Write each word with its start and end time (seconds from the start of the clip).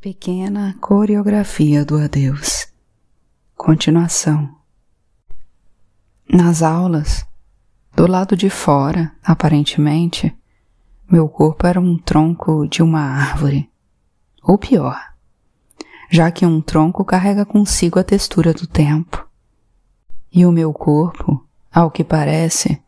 Pequena 0.00 0.76
coreografia 0.80 1.84
do 1.84 1.98
adeus. 1.98 2.68
Continuação. 3.56 4.48
Nas 6.32 6.62
aulas, 6.62 7.26
do 7.96 8.06
lado 8.06 8.36
de 8.36 8.48
fora, 8.48 9.10
aparentemente, 9.24 10.32
meu 11.10 11.28
corpo 11.28 11.66
era 11.66 11.80
um 11.80 11.98
tronco 11.98 12.64
de 12.68 12.80
uma 12.80 13.00
árvore. 13.00 13.68
Ou 14.40 14.56
pior, 14.56 14.96
já 16.08 16.30
que 16.30 16.46
um 16.46 16.60
tronco 16.60 17.04
carrega 17.04 17.44
consigo 17.44 17.98
a 17.98 18.04
textura 18.04 18.54
do 18.54 18.68
tempo. 18.68 19.28
E 20.32 20.46
o 20.46 20.52
meu 20.52 20.72
corpo, 20.72 21.44
ao 21.72 21.90
que 21.90 22.04
parece, 22.04 22.80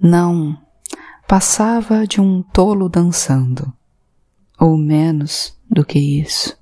não 0.00 0.60
passava 1.28 2.08
de 2.08 2.20
um 2.20 2.42
tolo 2.42 2.88
dançando, 2.88 3.72
ou 4.58 4.76
menos 4.76 5.55
do 5.70 5.84
que 5.84 5.98
isso. 5.98 6.56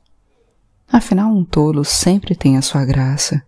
Afinal, 0.91 1.33
um 1.33 1.45
tolo 1.45 1.85
sempre 1.85 2.35
tem 2.35 2.57
a 2.57 2.63
sua 2.63 2.85
graça, 2.85 3.43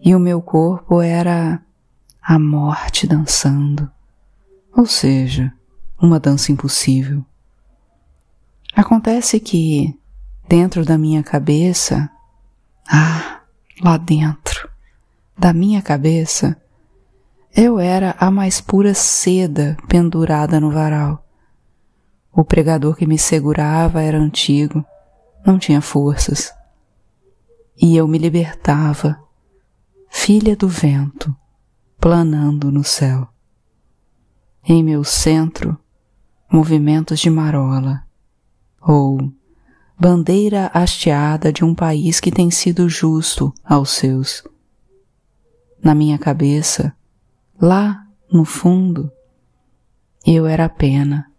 e 0.00 0.14
o 0.14 0.18
meu 0.18 0.42
corpo 0.42 1.00
era 1.00 1.62
a 2.22 2.38
morte 2.38 3.06
dançando, 3.06 3.90
ou 4.76 4.86
seja, 4.86 5.52
uma 6.00 6.18
dança 6.18 6.52
impossível. 6.52 7.24
Acontece 8.74 9.40
que, 9.40 9.98
dentro 10.48 10.84
da 10.84 10.98
minha 10.98 11.22
cabeça, 11.22 12.10
ah, 12.88 13.40
lá 13.80 13.96
dentro 13.96 14.68
da 15.38 15.52
minha 15.52 15.80
cabeça, 15.80 16.60
eu 17.54 17.78
era 17.78 18.14
a 18.18 18.30
mais 18.30 18.60
pura 18.60 18.92
seda 18.92 19.76
pendurada 19.88 20.60
no 20.60 20.70
varal. 20.70 21.25
O 22.36 22.44
pregador 22.44 22.94
que 22.94 23.06
me 23.06 23.18
segurava 23.18 24.02
era 24.02 24.18
antigo, 24.18 24.84
não 25.44 25.58
tinha 25.58 25.80
forças. 25.80 26.52
E 27.80 27.96
eu 27.96 28.06
me 28.06 28.18
libertava, 28.18 29.18
filha 30.10 30.54
do 30.54 30.68
vento, 30.68 31.34
planando 31.98 32.70
no 32.70 32.84
céu. 32.84 33.26
Em 34.62 34.84
meu 34.84 35.02
centro, 35.02 35.78
movimentos 36.52 37.20
de 37.20 37.30
marola, 37.30 38.04
ou 38.82 39.32
bandeira 39.98 40.70
hasteada 40.74 41.50
de 41.50 41.64
um 41.64 41.74
país 41.74 42.20
que 42.20 42.30
tem 42.30 42.50
sido 42.50 42.86
justo 42.86 43.50
aos 43.64 43.92
seus. 43.92 44.46
Na 45.82 45.94
minha 45.94 46.18
cabeça, 46.18 46.94
lá 47.58 48.06
no 48.30 48.44
fundo, 48.44 49.10
eu 50.26 50.46
era 50.46 50.66
a 50.66 50.68
pena 50.68 51.32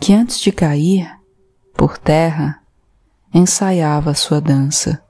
que 0.00 0.14
antes 0.14 0.40
de 0.40 0.50
cair 0.50 1.14
por 1.76 1.98
terra 1.98 2.62
ensaiava 3.34 4.14
sua 4.14 4.40
dança, 4.40 5.04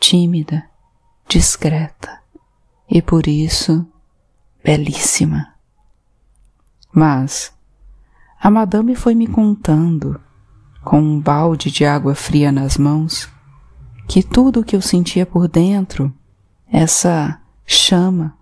tímida, 0.00 0.64
discreta 1.28 2.18
e 2.90 3.02
por 3.02 3.28
isso 3.28 3.86
belíssima. 4.64 5.54
Mas 6.90 7.52
a 8.40 8.50
madame 8.50 8.96
foi 8.96 9.14
me 9.14 9.26
contando, 9.26 10.18
com 10.82 11.00
um 11.00 11.20
balde 11.20 11.70
de 11.70 11.84
água 11.84 12.14
fria 12.14 12.50
nas 12.50 12.78
mãos, 12.78 13.28
que 14.08 14.22
tudo 14.22 14.60
o 14.60 14.64
que 14.64 14.74
eu 14.74 14.80
sentia 14.80 15.26
por 15.26 15.46
dentro, 15.46 16.10
essa 16.72 17.38
chama, 17.66 18.34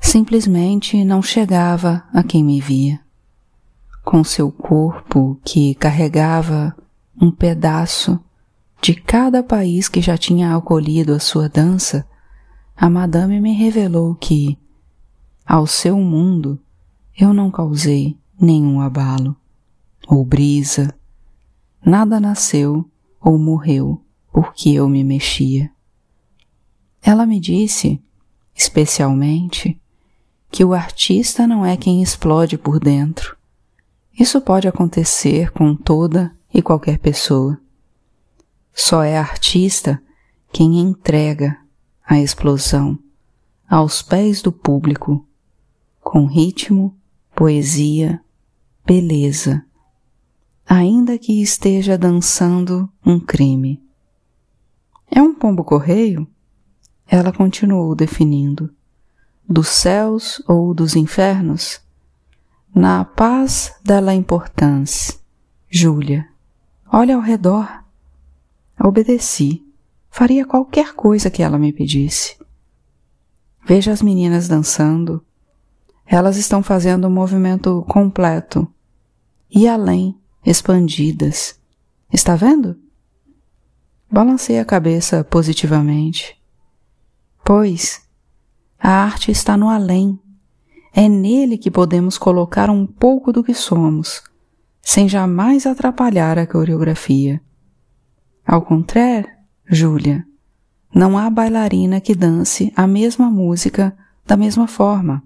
simplesmente 0.00 1.04
não 1.04 1.20
chegava 1.20 2.02
a 2.14 2.22
quem 2.22 2.42
me 2.42 2.62
via 2.62 2.98
com 4.10 4.24
seu 4.24 4.50
corpo 4.50 5.40
que 5.44 5.72
carregava 5.76 6.76
um 7.22 7.30
pedaço 7.30 8.18
de 8.82 8.92
cada 8.92 9.40
país 9.40 9.88
que 9.88 10.00
já 10.00 10.18
tinha 10.18 10.56
acolhido 10.56 11.14
a 11.14 11.20
sua 11.20 11.48
dança, 11.48 12.04
a 12.76 12.90
madame 12.90 13.40
me 13.40 13.52
revelou 13.52 14.16
que, 14.16 14.58
ao 15.46 15.64
seu 15.64 15.96
mundo, 15.96 16.58
eu 17.16 17.32
não 17.32 17.52
causei 17.52 18.18
nenhum 18.36 18.80
abalo 18.80 19.36
ou 20.08 20.24
brisa, 20.24 20.92
nada 21.86 22.18
nasceu 22.18 22.90
ou 23.20 23.38
morreu 23.38 24.04
porque 24.32 24.70
eu 24.70 24.88
me 24.88 25.04
mexia. 25.04 25.70
Ela 27.00 27.24
me 27.24 27.38
disse, 27.38 28.02
especialmente, 28.56 29.80
que 30.50 30.64
o 30.64 30.74
artista 30.74 31.46
não 31.46 31.64
é 31.64 31.76
quem 31.76 32.02
explode 32.02 32.58
por 32.58 32.80
dentro, 32.80 33.38
isso 34.20 34.38
pode 34.38 34.68
acontecer 34.68 35.50
com 35.50 35.74
toda 35.74 36.36
e 36.52 36.60
qualquer 36.60 36.98
pessoa. 36.98 37.58
Só 38.74 39.02
é 39.02 39.16
artista 39.16 40.00
quem 40.52 40.78
entrega 40.78 41.56
a 42.04 42.20
explosão 42.20 42.98
aos 43.66 44.02
pés 44.02 44.42
do 44.42 44.52
público, 44.52 45.26
com 46.02 46.26
ritmo, 46.26 46.94
poesia, 47.34 48.20
beleza, 48.84 49.64
ainda 50.68 51.16
que 51.16 51.40
esteja 51.40 51.96
dançando 51.96 52.92
um 53.06 53.18
crime. 53.18 53.82
É 55.10 55.22
um 55.22 55.32
pombo-correio? 55.32 56.28
Ela 57.06 57.32
continuou 57.32 57.94
definindo. 57.94 58.70
Dos 59.48 59.68
céus 59.68 60.42
ou 60.46 60.74
dos 60.74 60.94
infernos? 60.94 61.80
Na 62.74 63.04
paz 63.04 63.74
della 63.84 64.14
importância. 64.14 65.18
Júlia, 65.68 66.28
olha 66.90 67.16
ao 67.16 67.20
redor. 67.20 67.68
Obedeci. 68.78 69.66
Faria 70.08 70.46
qualquer 70.46 70.94
coisa 70.94 71.30
que 71.30 71.42
ela 71.42 71.58
me 71.58 71.72
pedisse. 71.72 72.36
Veja 73.66 73.92
as 73.92 74.02
meninas 74.02 74.48
dançando. 74.48 75.24
Elas 76.06 76.36
estão 76.36 76.62
fazendo 76.62 77.06
um 77.06 77.10
movimento 77.10 77.84
completo. 77.88 78.66
E 79.50 79.68
além, 79.68 80.18
expandidas. 80.44 81.58
Está 82.12 82.34
vendo? 82.34 82.76
Balancei 84.10 84.58
a 84.58 84.64
cabeça 84.64 85.22
positivamente. 85.22 86.40
Pois, 87.44 88.02
a 88.78 88.90
arte 88.90 89.30
está 89.30 89.56
no 89.56 89.68
além 89.68 90.18
é 90.92 91.08
nele 91.08 91.56
que 91.56 91.70
podemos 91.70 92.18
colocar 92.18 92.68
um 92.68 92.86
pouco 92.86 93.32
do 93.32 93.44
que 93.44 93.54
somos, 93.54 94.22
sem 94.82 95.08
jamais 95.08 95.66
atrapalhar 95.66 96.38
a 96.38 96.46
coreografia. 96.46 97.40
Ao 98.46 98.62
contrário, 98.62 99.28
Júlia, 99.68 100.26
não 100.92 101.16
há 101.16 101.30
bailarina 101.30 102.00
que 102.00 102.14
dance 102.14 102.72
a 102.74 102.86
mesma 102.86 103.30
música 103.30 103.96
da 104.26 104.36
mesma 104.36 104.66
forma. 104.66 105.22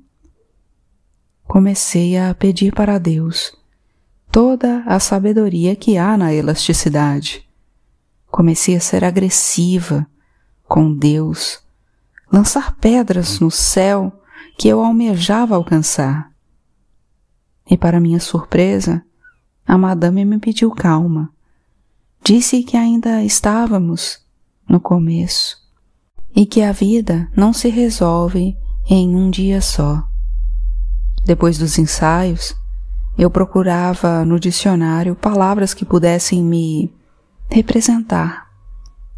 Comecei 1.47 2.17
a 2.19 2.35
pedir 2.35 2.73
para 2.73 2.99
Deus 2.99 3.57
toda 4.31 4.83
a 4.87 4.99
sabedoria 4.99 5.77
que 5.77 5.97
há 5.97 6.17
na 6.17 6.35
elasticidade. 6.35 7.49
Comecei 8.27 8.77
a 8.77 8.81
ser 8.81 9.05
agressiva 9.05 10.07
com 10.67 10.93
Deus, 10.93 11.63
lançar 12.33 12.77
pedras 12.77 13.39
no 13.39 13.51
céu 13.51 14.13
que 14.57 14.69
eu 14.69 14.81
almejava 14.81 15.55
alcançar. 15.55 16.31
E 17.69 17.77
para 17.77 18.01
minha 18.01 18.21
surpresa, 18.21 19.05
a 19.67 19.79
madame 19.79 20.25
me 20.25 20.39
pediu 20.39 20.71
calma. 20.71 21.31
Disse 22.23 22.63
que 22.63 22.77
ainda 22.77 23.23
estávamos 23.23 24.21
no 24.69 24.81
começo 24.81 25.57
e 26.35 26.47
que 26.47 26.63
a 26.63 26.73
vida 26.73 27.31
não 27.37 27.53
se 27.53 27.69
resolve 27.69 28.57
em 28.89 29.15
um 29.15 29.31
dia 29.31 29.61
só. 29.61 30.07
Depois 31.25 31.59
dos 31.59 31.79
ensaios, 31.79 32.55
eu 33.17 33.31
procurava 33.31 34.25
no 34.25 34.39
dicionário 34.39 35.15
palavras 35.15 35.73
que 35.73 35.85
pudessem 35.85 36.43
me 36.43 36.93
representar: 37.51 38.51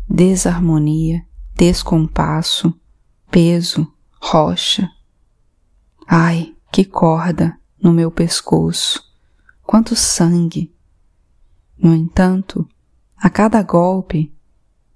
desarmonia, 0.08 1.25
descompasso, 1.56 2.72
peso, 3.31 3.90
rocha, 4.20 4.88
Ai, 6.06 6.55
que 6.70 6.85
corda 6.85 7.58
no 7.82 7.93
meu 7.93 8.11
pescoço, 8.11 9.03
quanto 9.64 9.97
sangue! 9.97 10.73
No 11.76 11.94
entanto, 11.94 12.67
a 13.17 13.29
cada 13.29 13.61
golpe, 13.62 14.32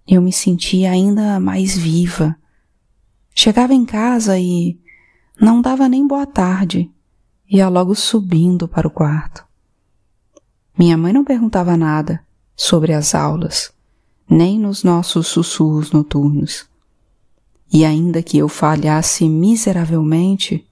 eu 0.06 0.22
me 0.22 0.32
sentia 0.32 0.92
ainda 0.92 1.40
mais 1.40 1.76
viva. 1.76 2.36
Chegava 3.34 3.74
em 3.74 3.84
casa 3.84 4.38
e 4.38 4.78
não 5.40 5.60
dava 5.60 5.88
nem 5.88 6.06
boa 6.06 6.26
tarde, 6.26 6.90
ia 7.48 7.68
logo 7.68 7.94
subindo 7.94 8.68
para 8.68 8.86
o 8.86 8.90
quarto. 8.90 9.44
Minha 10.78 10.96
mãe 10.96 11.12
não 11.12 11.24
perguntava 11.24 11.76
nada 11.76 12.24
sobre 12.56 12.92
as 12.92 13.14
aulas, 13.14 13.72
nem 14.28 14.58
nos 14.58 14.84
nossos 14.84 15.26
sussurros 15.26 15.90
noturnos. 15.90 16.68
E 17.72 17.84
ainda 17.84 18.22
que 18.22 18.38
eu 18.38 18.48
falhasse 18.48 19.28
miseravelmente, 19.28 20.69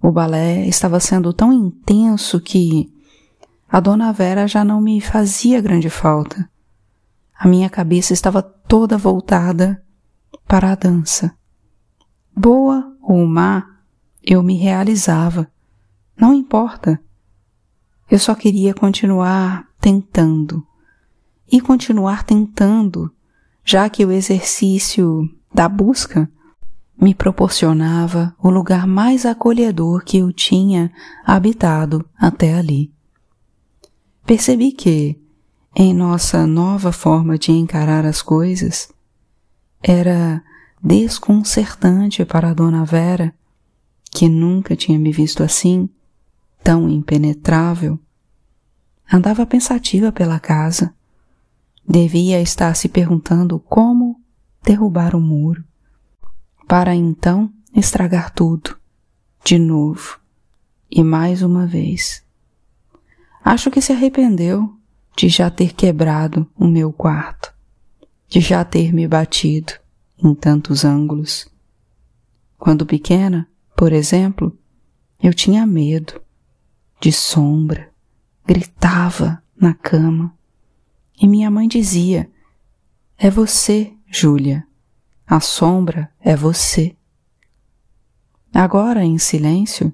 o 0.00 0.10
balé 0.12 0.66
estava 0.66 1.00
sendo 1.00 1.32
tão 1.32 1.52
intenso 1.52 2.40
que 2.40 2.92
a 3.68 3.80
dona 3.80 4.12
Vera 4.12 4.46
já 4.46 4.64
não 4.64 4.80
me 4.80 5.00
fazia 5.00 5.60
grande 5.60 5.90
falta. 5.90 6.48
a 7.38 7.46
minha 7.46 7.70
cabeça 7.70 8.12
estava 8.12 8.42
toda 8.42 8.98
voltada 8.98 9.80
para 10.46 10.72
a 10.72 10.74
dança. 10.74 11.32
Boa 12.34 12.96
ou 13.02 13.24
má, 13.26 13.78
eu 14.24 14.42
me 14.42 14.56
realizava. 14.56 15.50
Não 16.16 16.34
importa. 16.34 17.00
Eu 18.10 18.18
só 18.18 18.34
queria 18.34 18.74
continuar 18.74 19.68
tentando. 19.80 20.66
E 21.50 21.60
continuar 21.60 22.24
tentando, 22.24 23.10
já 23.64 23.88
que 23.88 24.04
o 24.04 24.10
exercício 24.10 25.28
da 25.54 25.68
busca 25.68 26.30
me 27.00 27.14
proporcionava 27.14 28.34
o 28.42 28.50
lugar 28.50 28.86
mais 28.86 29.24
acolhedor 29.24 30.02
que 30.04 30.18
eu 30.18 30.32
tinha 30.32 30.92
habitado 31.24 32.04
até 32.18 32.54
ali. 32.54 32.92
Percebi 34.26 34.72
que, 34.72 35.16
em 35.74 35.94
nossa 35.94 36.46
nova 36.46 36.90
forma 36.90 37.38
de 37.38 37.52
encarar 37.52 38.04
as 38.04 38.20
coisas, 38.20 38.92
era 39.80 40.42
desconcertante 40.82 42.24
para 42.24 42.50
a 42.50 42.54
dona 42.54 42.84
Vera, 42.84 43.32
que 44.10 44.28
nunca 44.28 44.74
tinha 44.74 44.98
me 44.98 45.12
visto 45.12 45.42
assim, 45.42 45.88
tão 46.64 46.88
impenetrável. 46.90 47.98
Andava 49.10 49.46
pensativa 49.46 50.10
pela 50.10 50.40
casa. 50.40 50.92
Devia 51.88 52.42
estar 52.42 52.74
se 52.74 52.88
perguntando 52.88 53.58
como 53.60 54.20
derrubar 54.62 55.14
o 55.14 55.20
muro 55.20 55.67
para 56.68 56.94
então 56.94 57.50
estragar 57.74 58.30
tudo, 58.30 58.78
de 59.42 59.58
novo, 59.58 60.20
e 60.90 61.02
mais 61.02 61.40
uma 61.40 61.66
vez. 61.66 62.22
Acho 63.42 63.70
que 63.70 63.80
se 63.80 63.90
arrependeu 63.90 64.76
de 65.16 65.30
já 65.30 65.48
ter 65.48 65.72
quebrado 65.72 66.46
o 66.54 66.66
meu 66.66 66.92
quarto, 66.92 67.54
de 68.28 68.40
já 68.40 68.62
ter 68.66 68.92
me 68.92 69.08
batido 69.08 69.72
em 70.22 70.34
tantos 70.34 70.84
ângulos. 70.84 71.48
Quando 72.58 72.84
pequena, 72.84 73.48
por 73.74 73.90
exemplo, 73.90 74.54
eu 75.22 75.32
tinha 75.32 75.64
medo 75.64 76.20
de 77.00 77.10
sombra, 77.10 77.90
gritava 78.46 79.42
na 79.58 79.72
cama, 79.72 80.36
e 81.18 81.26
minha 81.26 81.50
mãe 81.50 81.66
dizia: 81.66 82.30
É 83.16 83.30
você, 83.30 83.94
Júlia. 84.06 84.67
A 85.28 85.40
sombra 85.40 86.10
é 86.20 86.34
você. 86.34 86.96
Agora, 88.50 89.04
em 89.04 89.18
silêncio, 89.18 89.92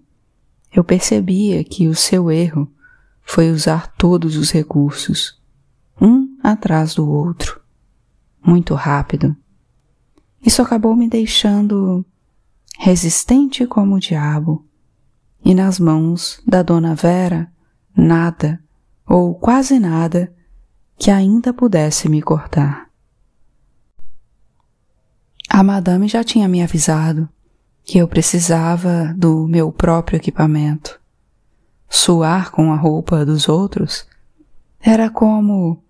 eu 0.73 0.85
percebia 0.85 1.65
que 1.65 1.89
o 1.89 1.95
seu 1.95 2.31
erro 2.31 2.73
foi 3.21 3.51
usar 3.51 3.89
todos 3.97 4.37
os 4.37 4.53
recursos, 4.53 5.43
um 6.01 6.39
atrás 6.41 6.95
do 6.95 7.11
outro, 7.11 7.61
muito 8.47 8.75
rápido. 8.75 9.37
Isso 10.41 10.63
acabou 10.63 10.95
me 10.95 11.09
deixando 11.09 12.07
resistente 12.79 13.67
como 13.67 13.97
o 13.97 14.01
diabo, 14.01 14.65
e 15.45 15.53
nas 15.53 15.81
mãos 15.81 16.41
da 16.47 16.63
dona 16.63 16.95
Vera, 16.95 17.53
nada, 17.97 18.63
ou 19.05 19.35
quase 19.35 19.81
nada, 19.81 20.33
que 20.97 21.11
ainda 21.11 21.53
pudesse 21.53 22.09
me 22.09 22.23
cortar. 22.23 22.84
A 25.57 25.63
madame 25.63 26.09
já 26.09 26.25
tinha 26.25 26.49
me 26.49 26.65
avisado 26.65 27.29
que 27.85 27.99
eu 27.99 28.09
precisava 28.09 29.15
do 29.17 29.47
meu 29.47 29.71
próprio 29.71 30.17
equipamento. 30.17 31.01
Suar 31.89 32.51
com 32.51 32.73
a 32.73 32.77
roupa 32.77 33.25
dos 33.25 33.49
outros 33.49 34.05
era 34.81 35.09
como 35.09 35.81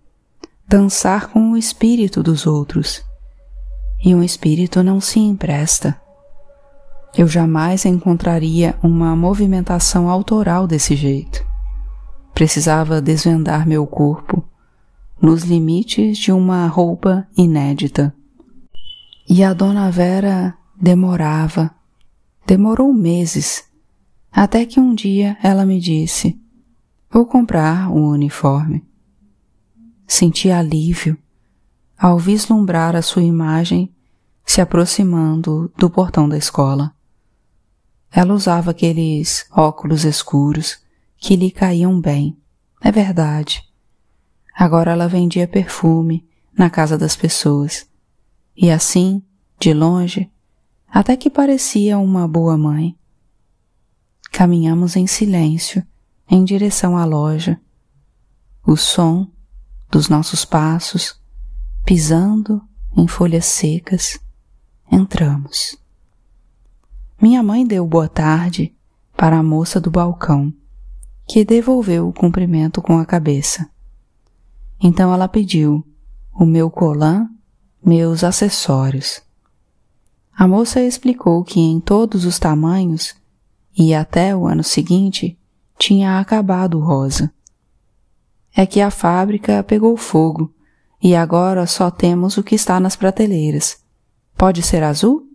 dançar 0.67 1.29
com 1.31 1.53
o 1.53 1.57
espírito 1.57 2.21
dos 2.21 2.45
outros. 2.45 3.03
E 4.03 4.13
um 4.13 4.21
espírito 4.21 4.83
não 4.83 5.01
se 5.01 5.19
empresta. 5.19 5.99
Eu 7.17 7.27
jamais 7.27 7.85
encontraria 7.85 8.75
uma 8.83 9.15
movimentação 9.15 10.07
autoral 10.07 10.67
desse 10.67 10.95
jeito. 10.95 11.43
Precisava 12.35 13.01
desvendar 13.01 13.67
meu 13.67 13.87
corpo 13.87 14.45
nos 15.19 15.41
limites 15.41 16.19
de 16.19 16.31
uma 16.31 16.67
roupa 16.67 17.27
inédita. 17.35 18.14
E 19.27 19.43
a 19.43 19.53
dona 19.53 19.89
Vera 19.89 20.55
demorava, 20.79 21.73
demorou 22.45 22.93
meses, 22.93 23.65
até 24.31 24.67
que 24.67 24.79
um 24.79 24.93
dia 24.93 25.35
ela 25.41 25.65
me 25.65 25.79
disse: 25.79 26.39
Vou 27.09 27.25
comprar 27.25 27.89
um 27.89 28.09
uniforme. 28.09 28.85
Senti 30.07 30.51
alívio 30.51 31.17
ao 31.97 32.19
vislumbrar 32.19 32.95
a 32.95 33.01
sua 33.01 33.23
imagem 33.23 33.91
se 34.45 34.61
aproximando 34.61 35.71
do 35.75 35.89
portão 35.89 36.29
da 36.29 36.37
escola. 36.37 36.93
Ela 38.11 38.33
usava 38.35 38.69
aqueles 38.69 39.47
óculos 39.51 40.03
escuros 40.05 40.77
que 41.17 41.35
lhe 41.35 41.49
caíam 41.49 41.99
bem, 41.99 42.37
é 42.79 42.91
verdade. 42.91 43.63
Agora 44.55 44.91
ela 44.91 45.07
vendia 45.07 45.47
perfume 45.47 46.23
na 46.55 46.69
casa 46.69 46.95
das 46.95 47.15
pessoas 47.15 47.87
e 48.55 48.71
assim, 48.71 49.21
de 49.59 49.73
longe, 49.73 50.31
até 50.87 51.17
que 51.17 51.29
parecia 51.29 51.97
uma 51.97 52.27
boa 52.27 52.57
mãe. 52.57 52.97
Caminhamos 54.31 54.95
em 54.95 55.07
silêncio 55.07 55.85
em 56.29 56.43
direção 56.43 56.97
à 56.97 57.05
loja. 57.05 57.59
O 58.65 58.75
som 58.75 59.27
dos 59.89 60.09
nossos 60.09 60.43
passos 60.43 61.19
pisando 61.85 62.61
em 62.97 63.07
folhas 63.07 63.45
secas. 63.45 64.19
Entramos. 64.91 65.77
Minha 67.21 67.43
mãe 67.43 67.65
deu 67.65 67.85
boa 67.85 68.09
tarde 68.09 68.75
para 69.15 69.37
a 69.37 69.43
moça 69.43 69.79
do 69.79 69.91
balcão, 69.91 70.53
que 71.27 71.45
devolveu 71.45 72.07
o 72.07 72.13
cumprimento 72.13 72.81
com 72.81 72.97
a 72.97 73.05
cabeça. 73.05 73.69
Então 74.81 75.13
ela 75.13 75.27
pediu 75.27 75.85
o 76.33 76.45
meu 76.45 76.69
colã 76.69 77.29
meus 77.85 78.23
acessórios. 78.23 79.21
A 80.35 80.47
moça 80.47 80.81
explicou 80.81 81.43
que 81.43 81.59
em 81.59 81.79
todos 81.79 82.25
os 82.25 82.39
tamanhos 82.39 83.15
e 83.77 83.93
até 83.93 84.35
o 84.35 84.47
ano 84.47 84.63
seguinte 84.63 85.37
tinha 85.77 86.19
acabado 86.19 86.79
o 86.79 86.83
rosa. 86.83 87.31
É 88.55 88.65
que 88.65 88.81
a 88.81 88.89
fábrica 88.89 89.63
pegou 89.63 89.95
fogo 89.95 90.51
e 91.01 91.15
agora 91.15 91.67
só 91.67 91.91
temos 91.91 92.37
o 92.37 92.43
que 92.43 92.55
está 92.55 92.79
nas 92.79 92.95
prateleiras. 92.95 93.77
Pode 94.35 94.63
ser 94.63 94.81
azul? 94.81 95.29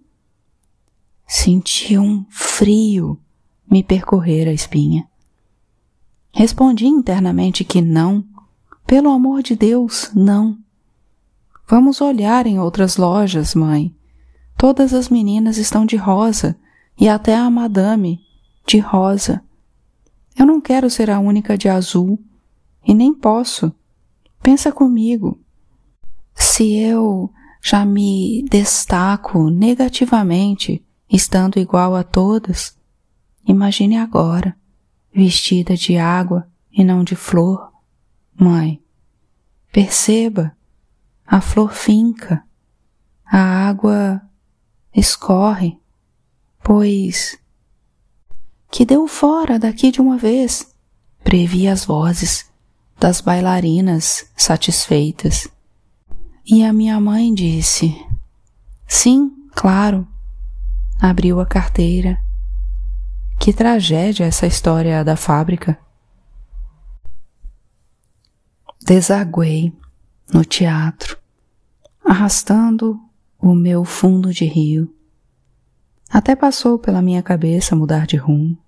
Senti 1.26 1.96
um 1.96 2.26
frio 2.28 3.18
me 3.70 3.84
percorrer 3.84 4.48
a 4.48 4.52
espinha. 4.52 5.08
Respondi 6.32 6.86
internamente 6.86 7.62
que 7.62 7.80
não. 7.80 8.24
Pelo 8.86 9.10
amor 9.10 9.42
de 9.42 9.54
Deus, 9.54 10.10
não. 10.14 10.58
Vamos 11.70 12.00
olhar 12.00 12.48
em 12.48 12.58
outras 12.58 12.96
lojas, 12.96 13.54
mãe. 13.54 13.94
Todas 14.56 14.92
as 14.92 15.08
meninas 15.08 15.56
estão 15.56 15.86
de 15.86 15.94
rosa 15.94 16.58
e 16.98 17.08
até 17.08 17.36
a 17.36 17.48
madame 17.48 18.18
de 18.66 18.80
rosa. 18.80 19.40
Eu 20.36 20.44
não 20.44 20.60
quero 20.60 20.90
ser 20.90 21.08
a 21.08 21.20
única 21.20 21.56
de 21.56 21.68
azul 21.68 22.18
e 22.84 22.92
nem 22.92 23.14
posso. 23.14 23.72
Pensa 24.42 24.72
comigo. 24.72 25.40
Se 26.34 26.74
eu 26.74 27.30
já 27.62 27.86
me 27.86 28.44
destaco 28.50 29.48
negativamente 29.48 30.84
estando 31.08 31.60
igual 31.60 31.94
a 31.94 32.02
todas, 32.02 32.76
imagine 33.46 33.96
agora, 33.96 34.56
vestida 35.14 35.76
de 35.76 35.96
água 35.96 36.48
e 36.72 36.82
não 36.82 37.04
de 37.04 37.14
flor. 37.14 37.70
Mãe, 38.34 38.82
perceba 39.70 40.52
a 41.30 41.40
flor 41.40 41.72
finca, 41.72 42.42
a 43.24 43.38
água 43.38 44.20
escorre, 44.92 45.78
pois 46.60 47.38
que 48.68 48.84
deu 48.84 49.06
fora 49.06 49.56
daqui 49.56 49.92
de 49.92 50.00
uma 50.00 50.18
vez, 50.18 50.74
previ 51.22 51.68
as 51.68 51.84
vozes 51.84 52.50
das 52.98 53.20
bailarinas 53.20 54.28
satisfeitas. 54.36 55.46
E 56.44 56.64
a 56.64 56.72
minha 56.72 56.98
mãe 57.00 57.32
disse: 57.32 57.94
Sim, 58.88 59.30
claro. 59.54 60.06
Abriu 61.00 61.40
a 61.40 61.46
carteira. 61.46 62.20
Que 63.38 63.52
tragédia 63.52 64.26
essa 64.26 64.48
história 64.48 65.04
da 65.04 65.16
fábrica. 65.16 65.78
Desaguei 68.84 69.72
no 70.32 70.44
teatro, 70.44 71.19
arrastando 72.10 72.98
o 73.40 73.54
meu 73.54 73.84
fundo 73.84 74.34
de 74.34 74.44
rio. 74.44 74.92
Até 76.10 76.34
passou 76.34 76.76
pela 76.76 77.00
minha 77.00 77.22
cabeça 77.22 77.76
mudar 77.76 78.04
de 78.04 78.16
rumo, 78.16 78.58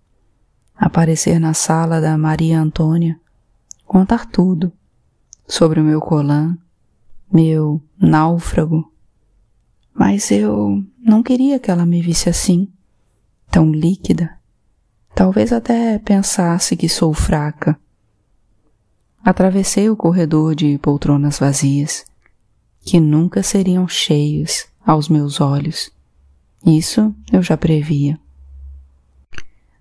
aparecer 0.77 1.41
na 1.41 1.53
sala 1.53 2.01
da 2.01 2.17
Maria 2.17 2.61
Antônia, 2.61 3.21
contar 3.85 4.27
tudo 4.27 4.73
sobre 5.45 5.81
o 5.81 5.83
meu 5.83 6.01
colã, 6.01 6.57
meu 7.33 7.83
náufrago. 8.01 8.89
Mas 9.93 10.31
eu 10.31 10.81
não 11.05 11.21
queria 11.21 11.59
que 11.59 11.69
ela 11.69 11.85
me 11.85 12.01
visse 12.01 12.29
assim, 12.29 12.69
tão 13.51 13.73
líquida. 13.73 14.39
Talvez 15.17 15.53
até 15.53 15.99
pensasse 15.99 16.77
que 16.77 16.89
sou 16.89 17.13
fraca. 17.13 17.77
Atravessei 19.21 19.91
o 19.91 19.97
corredor 19.97 20.55
de 20.55 20.79
poltronas 20.79 21.41
vazias, 21.41 22.05
que 22.83 23.01
nunca 23.01 23.43
seriam 23.43 23.87
cheios 23.89 24.67
aos 24.85 25.09
meus 25.09 25.41
olhos. 25.41 25.91
Isso 26.65 27.15
eu 27.33 27.43
já 27.43 27.57
previa. 27.57 28.19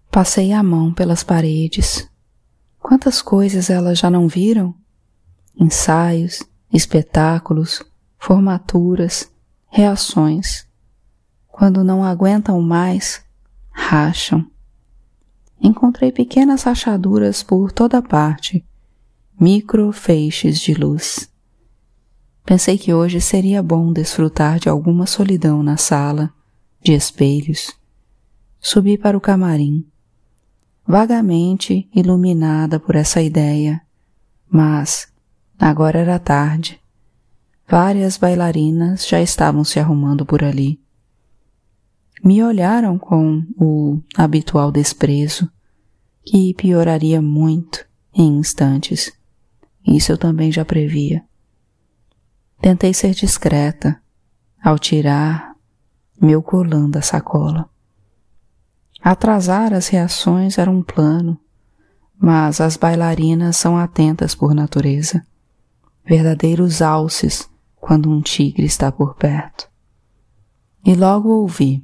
Passei 0.10 0.52
a 0.52 0.62
mão 0.62 0.94
pelas 0.94 1.24
paredes. 1.24 2.10
Quantas 2.80 3.22
coisas 3.22 3.70
elas 3.70 4.00
já 4.00 4.10
não 4.10 4.28
viram? 4.28 4.76
Ensaios, 5.56 6.44
espetáculos, 6.72 7.84
formaturas, 8.20 9.32
reações. 9.68 10.68
Quando 11.48 11.84
não 11.84 12.04
aguentam 12.04 12.62
mais, 12.62 13.24
racham. 13.72 14.46
Encontrei 15.62 16.12
pequenas 16.12 16.64
rachaduras 16.64 17.44
por 17.44 17.72
toda 17.72 18.02
parte, 18.02 18.66
micro 19.40 19.92
feixes 19.92 20.60
de 20.60 20.74
luz. 20.74 21.31
Pensei 22.46 22.78
que 22.78 22.94
hoje 22.94 23.22
seria 23.22 23.62
bom 23.62 23.94
desfrutar 23.94 24.60
de 24.60 24.68
alguma 24.68 25.06
solidão 25.06 25.62
na 25.62 25.78
sala, 25.78 26.34
de 26.82 26.94
espelhos. 26.94 27.72
Subi 28.60 28.98
para 28.98 29.18
o 29.18 29.22
camarim, 29.22 29.86
vagamente 30.86 31.90
iluminada 31.96 32.80
por 32.80 32.96
essa 32.96 33.22
ideia, 33.22 33.82
mas 34.50 35.08
agora 35.58 36.00
era 36.00 36.20
tarde. 36.20 36.80
Várias 37.68 38.18
bailarinas 38.18 39.08
já 39.08 39.22
estavam 39.22 39.64
se 39.64 39.80
arrumando 39.80 40.26
por 40.26 40.44
ali. 40.44 40.82
Me 42.24 42.44
olharam 42.44 43.00
com 43.00 43.44
o 43.58 44.02
habitual 44.16 44.72
desprezo, 44.72 45.50
que 46.24 46.54
pioraria 46.54 47.22
muito 47.22 47.86
em 48.14 48.38
instantes. 48.38 49.12
Isso 49.88 50.12
eu 50.12 50.18
também 50.18 50.52
já 50.52 50.64
previa. 50.66 51.24
Tentei 52.62 52.94
ser 52.94 53.16
discreta 53.16 54.00
ao 54.64 54.78
tirar 54.78 55.56
meu 56.22 56.44
colã 56.44 56.88
da 56.88 57.02
sacola. 57.02 57.68
Atrasar 59.02 59.74
as 59.74 59.88
reações 59.88 60.60
era 60.60 60.70
um 60.70 60.84
plano, 60.84 61.40
mas 62.16 62.62
as 62.62 62.78
bailarinas 62.78 63.58
são 63.58 63.76
atentas 63.76 64.36
por 64.36 64.54
natureza, 64.54 65.26
verdadeiros 66.06 66.84
alces 66.84 67.50
quando 67.78 68.12
um 68.12 68.22
tigre 68.22 68.64
está 68.64 68.92
por 68.92 69.16
perto. 69.16 69.68
E 70.86 70.94
logo 70.94 71.30
ouvi 71.30 71.84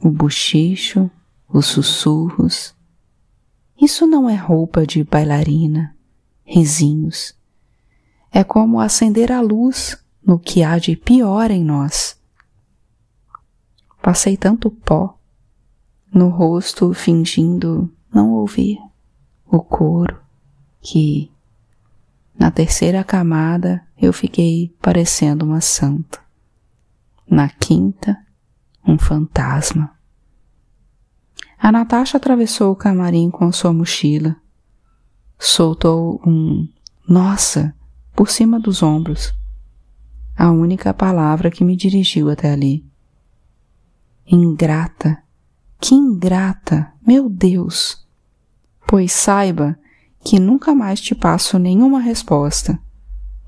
o 0.00 0.10
bochicho, 0.10 1.08
os 1.48 1.66
sussurros. 1.66 2.74
Isso 3.80 4.08
não 4.08 4.28
é 4.28 4.34
roupa 4.34 4.84
de 4.84 5.04
bailarina, 5.04 5.96
risinhos. 6.44 7.37
É 8.30 8.44
como 8.44 8.80
acender 8.80 9.32
a 9.32 9.40
luz 9.40 9.98
no 10.24 10.38
que 10.38 10.62
há 10.62 10.78
de 10.78 10.94
pior 10.96 11.50
em 11.50 11.64
nós. 11.64 12.18
Passei 14.02 14.36
tanto 14.36 14.70
pó 14.70 15.18
no 16.12 16.28
rosto 16.28 16.94
fingindo 16.94 17.92
não 18.12 18.32
ouvir 18.32 18.78
o 19.46 19.60
coro 19.60 20.18
que, 20.80 21.30
na 22.38 22.50
terceira 22.50 23.02
camada, 23.02 23.86
eu 24.00 24.12
fiquei 24.12 24.74
parecendo 24.80 25.44
uma 25.44 25.60
santa. 25.60 26.20
Na 27.28 27.48
quinta, 27.48 28.16
um 28.86 28.98
fantasma. 28.98 29.94
A 31.58 31.72
Natasha 31.72 32.16
atravessou 32.16 32.72
o 32.72 32.76
camarim 32.76 33.30
com 33.30 33.50
sua 33.50 33.72
mochila. 33.72 34.36
Soltou 35.38 36.20
um 36.24 36.68
nossa 37.06 37.74
por 38.18 38.28
cima 38.28 38.58
dos 38.58 38.82
ombros. 38.82 39.32
A 40.36 40.50
única 40.50 40.92
palavra 40.92 41.52
que 41.52 41.62
me 41.62 41.76
dirigiu 41.76 42.28
até 42.28 42.50
ali. 42.50 42.84
Ingrata 44.26 45.22
que 45.80 45.94
ingrata, 45.94 46.92
meu 47.06 47.30
Deus! 47.30 48.04
Pois 48.88 49.12
saiba 49.12 49.78
que 50.24 50.40
nunca 50.40 50.74
mais 50.74 51.00
te 51.00 51.14
passo 51.14 51.60
nenhuma 51.60 52.00
resposta, 52.00 52.76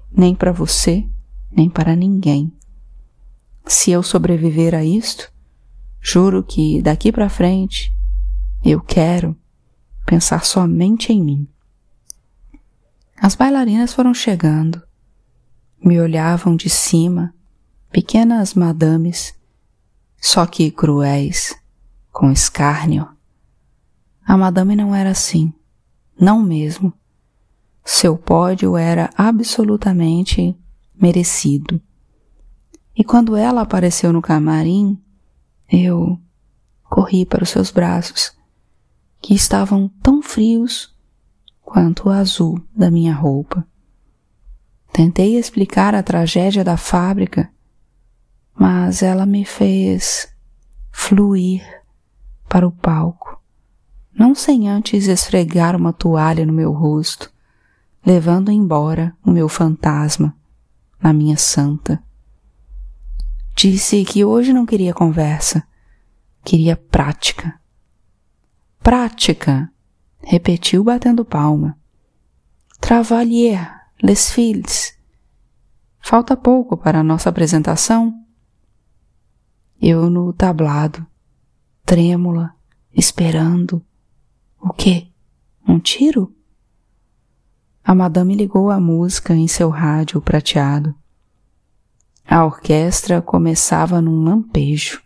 nem 0.08 0.36
para 0.36 0.52
você, 0.52 1.04
nem 1.50 1.68
para 1.68 1.96
ninguém. 1.96 2.52
Se 3.66 3.90
eu 3.90 4.04
sobreviver 4.04 4.72
a 4.72 4.84
isto, 4.84 5.32
juro 6.00 6.44
que 6.44 6.80
daqui 6.80 7.10
para 7.10 7.28
frente 7.28 7.92
eu 8.64 8.80
quero 8.80 9.36
pensar 10.06 10.44
somente 10.44 11.12
em 11.12 11.20
mim. 11.20 11.48
As 13.22 13.34
bailarinas 13.34 13.92
foram 13.92 14.14
chegando, 14.14 14.82
me 15.84 16.00
olhavam 16.00 16.56
de 16.56 16.70
cima, 16.70 17.34
pequenas 17.92 18.54
madames, 18.54 19.34
só 20.16 20.46
que 20.46 20.70
cruéis, 20.70 21.54
com 22.10 22.32
escárnio. 22.32 23.06
A 24.24 24.38
madame 24.38 24.74
não 24.74 24.94
era 24.94 25.10
assim, 25.10 25.52
não 26.18 26.42
mesmo. 26.42 26.94
Seu 27.84 28.16
pódio 28.16 28.74
era 28.74 29.10
absolutamente 29.14 30.58
merecido. 30.98 31.78
E 32.96 33.04
quando 33.04 33.36
ela 33.36 33.60
apareceu 33.60 34.14
no 34.14 34.22
camarim, 34.22 34.98
eu 35.70 36.18
corri 36.84 37.26
para 37.26 37.44
os 37.44 37.50
seus 37.50 37.70
braços, 37.70 38.32
que 39.20 39.34
estavam 39.34 39.88
tão 40.02 40.22
frios 40.22 40.98
quanto 41.70 42.08
o 42.08 42.10
azul 42.10 42.60
da 42.74 42.90
minha 42.90 43.14
roupa. 43.14 43.64
Tentei 44.92 45.36
explicar 45.38 45.94
a 45.94 46.02
tragédia 46.02 46.64
da 46.64 46.76
fábrica, 46.76 47.48
mas 48.52 49.04
ela 49.04 49.24
me 49.24 49.44
fez 49.44 50.34
fluir 50.90 51.62
para 52.48 52.66
o 52.66 52.72
palco, 52.72 53.40
não 54.12 54.34
sem 54.34 54.68
antes 54.68 55.06
esfregar 55.06 55.76
uma 55.76 55.92
toalha 55.92 56.44
no 56.44 56.52
meu 56.52 56.72
rosto, 56.72 57.32
levando 58.04 58.50
embora 58.50 59.16
o 59.24 59.30
meu 59.30 59.48
fantasma 59.48 60.36
na 61.00 61.12
minha 61.12 61.36
santa. 61.36 62.02
Disse 63.54 64.04
que 64.04 64.24
hoje 64.24 64.52
não 64.52 64.66
queria 64.66 64.92
conversa, 64.92 65.62
queria 66.42 66.74
prática. 66.74 67.54
Prática, 68.82 69.70
repetiu 70.22 70.84
batendo 70.84 71.24
palma. 71.24 71.78
Travailler, 72.80 73.70
les 74.02 74.30
filles. 74.30 74.96
Falta 76.00 76.36
pouco 76.36 76.76
para 76.76 77.00
a 77.00 77.04
nossa 77.04 77.28
apresentação? 77.28 78.14
Eu 79.80 80.10
no 80.10 80.32
tablado, 80.32 81.06
trêmula, 81.84 82.54
esperando. 82.92 83.84
O 84.60 84.72
quê? 84.72 85.08
Um 85.66 85.78
tiro? 85.78 86.34
A 87.82 87.94
madame 87.94 88.34
ligou 88.34 88.70
a 88.70 88.78
música 88.78 89.34
em 89.34 89.48
seu 89.48 89.68
rádio 89.68 90.20
prateado. 90.20 90.94
A 92.26 92.44
orquestra 92.44 93.20
começava 93.20 94.00
num 94.00 94.22
lampejo. 94.22 95.02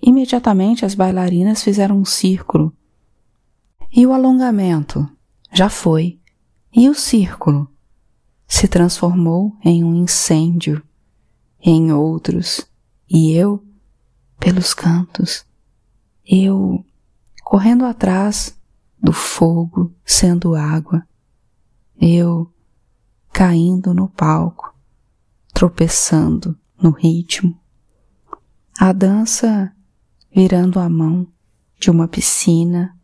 Imediatamente 0.00 0.84
as 0.84 0.94
bailarinas 0.94 1.62
fizeram 1.62 1.98
um 1.98 2.04
círculo. 2.04 2.72
E 3.94 4.06
o 4.06 4.12
alongamento? 4.14 5.06
Já 5.52 5.68
foi. 5.68 6.18
E 6.74 6.88
o 6.88 6.94
círculo? 6.94 7.70
Se 8.46 8.66
transformou 8.66 9.54
em 9.62 9.84
um 9.84 9.94
incêndio, 9.94 10.82
em 11.60 11.92
outros, 11.92 12.66
e 13.08 13.32
eu, 13.32 13.62
pelos 14.40 14.72
cantos, 14.72 15.44
eu 16.24 16.82
correndo 17.44 17.84
atrás 17.84 18.58
do 18.98 19.12
fogo 19.12 19.94
sendo 20.04 20.54
água, 20.54 21.06
eu 22.00 22.50
caindo 23.30 23.92
no 23.92 24.08
palco, 24.08 24.74
tropeçando 25.52 26.58
no 26.80 26.90
ritmo, 26.90 27.60
a 28.78 28.90
dança 28.92 29.70
virando 30.34 30.80
a 30.80 30.88
mão 30.88 31.26
de 31.78 31.90
uma 31.90 32.08
piscina, 32.08 32.98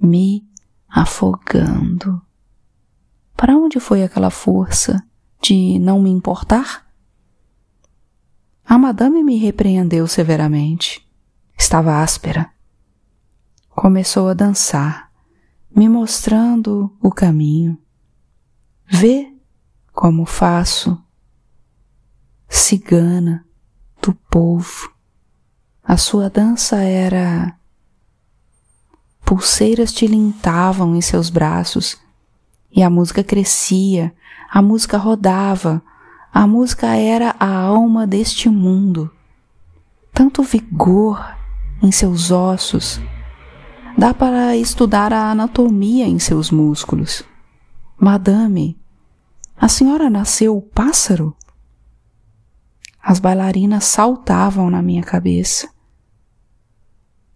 me 0.00 0.48
afogando. 0.88 2.20
Para 3.36 3.56
onde 3.56 3.78
foi 3.78 4.02
aquela 4.02 4.30
força 4.30 5.02
de 5.42 5.78
não 5.78 6.00
me 6.00 6.10
importar? 6.10 6.86
A 8.64 8.78
madame 8.78 9.22
me 9.22 9.36
repreendeu 9.36 10.06
severamente 10.06 11.06
estava 11.60 12.02
áspera. 12.02 12.50
Começou 13.68 14.28
a 14.28 14.34
dançar, 14.34 15.10
me 15.74 15.88
mostrando 15.88 16.96
o 17.00 17.10
caminho. 17.10 17.78
Vê 18.86 19.32
como 19.92 20.24
faço 20.24 21.00
cigana 22.48 23.46
do 24.02 24.14
povo. 24.14 24.92
A 25.84 25.96
sua 25.96 26.30
dança 26.30 26.82
era. 26.82 27.56
Pulseiras 29.30 29.92
tilintavam 29.92 30.96
em 30.96 31.00
seus 31.00 31.30
braços 31.30 31.96
e 32.68 32.82
a 32.82 32.90
música 32.90 33.22
crescia, 33.22 34.12
a 34.50 34.60
música 34.60 34.98
rodava, 34.98 35.80
a 36.34 36.48
música 36.48 36.96
era 36.96 37.36
a 37.38 37.48
alma 37.48 38.08
deste 38.08 38.48
mundo. 38.48 39.08
Tanto 40.12 40.42
vigor 40.42 41.24
em 41.80 41.92
seus 41.92 42.32
ossos, 42.32 43.00
dá 43.96 44.12
para 44.12 44.56
estudar 44.56 45.12
a 45.12 45.30
anatomia 45.30 46.08
em 46.08 46.18
seus 46.18 46.50
músculos. 46.50 47.22
Madame, 47.96 48.76
a 49.56 49.68
senhora 49.68 50.10
nasceu 50.10 50.60
pássaro? 50.74 51.36
As 53.00 53.20
bailarinas 53.20 53.84
saltavam 53.84 54.68
na 54.68 54.82
minha 54.82 55.04
cabeça. 55.04 55.68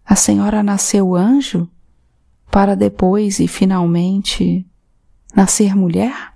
A 0.05 0.17
senhora 0.17 0.61
nasceu 0.61 1.15
anjo 1.15 1.69
para 2.55 2.73
depois 2.73 3.41
e 3.41 3.49
finalmente 3.49 4.65
nascer 5.35 5.75
mulher? 5.75 6.31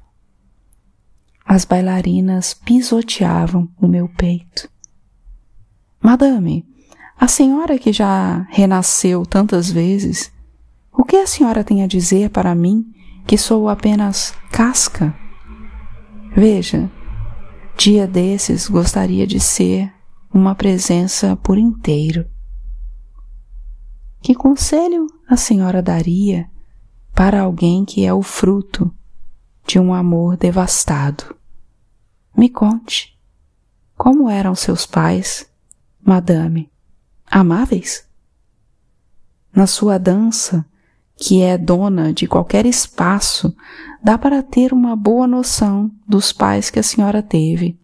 As 1.46 1.64
bailarinas 1.64 2.54
pisoteavam 2.54 3.70
o 3.82 3.88
meu 3.88 4.10
peito. 4.10 4.70
Madame, 6.04 6.68
a 7.18 7.26
senhora 7.26 7.80
que 7.80 7.94
já 7.94 8.46
renasceu 8.50 9.26
tantas 9.26 9.72
vezes, 9.72 10.30
o 10.92 11.06
que 11.06 11.16
a 11.16 11.26
senhora 11.26 11.64
tem 11.64 11.84
a 11.84 11.88
dizer 11.88 12.32
para 12.32 12.54
mim 12.54 12.94
que 13.26 13.38
sou 13.38 13.70
apenas 13.70 14.34
casca? 14.52 15.16
Veja, 16.36 16.92
dia 17.78 18.06
desses 18.06 18.68
gostaria 18.68 19.26
de 19.26 19.40
ser 19.40 19.90
uma 20.34 20.54
presença 20.54 21.38
por 21.38 21.58
inteiro. 21.58 22.26
Que 24.22 24.36
conselho 24.36 25.08
a 25.30 25.38
senhora 25.38 25.80
daria 25.80 26.50
para 27.14 27.42
alguém 27.42 27.86
que 27.86 28.04
é 28.04 28.12
o 28.12 28.24
fruto 28.24 28.92
de 29.66 29.78
um 29.78 29.94
amor 29.94 30.36
devastado? 30.36 31.36
Me 32.36 32.50
conte, 32.50 33.16
como 33.96 34.28
eram 34.28 34.56
seus 34.56 34.88
pais, 34.88 35.48
madame? 36.02 36.72
Amáveis? 37.30 38.08
Na 39.54 39.68
sua 39.68 40.00
dança, 40.00 40.66
que 41.16 41.44
é 41.44 41.60
dona 41.60 42.12
de 42.12 42.26
qualquer 42.26 42.66
espaço, 42.66 43.56
dá 44.02 44.18
para 44.18 44.42
ter 44.42 44.74
uma 44.74 44.96
boa 44.96 45.28
noção 45.28 45.92
dos 46.08 46.34
pais 46.34 46.72
que 46.72 46.80
a 46.80 46.84
senhora 46.84 47.22
teve. 47.22 47.78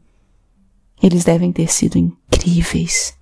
Eles 0.99 1.23
devem 1.23 1.51
ter 1.51 1.71
sido 1.71 1.97
incríveis, 1.97 3.15